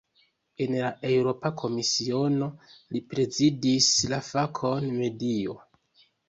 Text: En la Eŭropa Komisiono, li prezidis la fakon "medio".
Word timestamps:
En 0.63 0.75
la 0.83 0.87
Eŭropa 1.09 1.51
Komisiono, 1.61 2.47
li 2.95 3.03
prezidis 3.13 3.91
la 4.15 4.21
fakon 4.31 4.91
"medio". 4.97 5.61